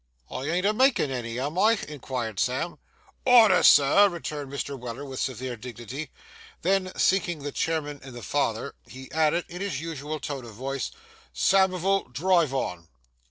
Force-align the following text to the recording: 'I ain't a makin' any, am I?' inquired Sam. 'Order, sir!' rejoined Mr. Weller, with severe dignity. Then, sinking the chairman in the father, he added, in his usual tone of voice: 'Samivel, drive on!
'I 0.31 0.45
ain't 0.49 0.65
a 0.65 0.73
makin' 0.73 1.11
any, 1.11 1.39
am 1.39 1.59
I?' 1.59 1.73
inquired 1.87 2.39
Sam. 2.39 2.79
'Order, 3.23 3.61
sir!' 3.61 4.09
rejoined 4.09 4.49
Mr. 4.51 4.75
Weller, 4.75 5.05
with 5.05 5.19
severe 5.19 5.55
dignity. 5.55 6.09
Then, 6.63 6.91
sinking 6.97 7.43
the 7.43 7.51
chairman 7.51 7.99
in 8.01 8.15
the 8.15 8.23
father, 8.23 8.73
he 8.87 9.11
added, 9.11 9.45
in 9.47 9.61
his 9.61 9.79
usual 9.79 10.19
tone 10.19 10.43
of 10.43 10.53
voice: 10.55 10.89
'Samivel, 11.33 12.05
drive 12.11 12.51
on! 12.51 12.87